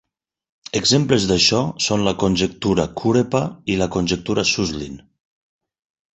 Exemples 0.77 1.27
d'això 1.31 1.59
són 1.87 2.05
la 2.07 2.13
conjectura 2.23 2.87
Kurepa 3.03 3.43
i 3.75 3.77
la 3.83 3.91
conjectura 3.99 4.47
Suslin. 4.55 4.99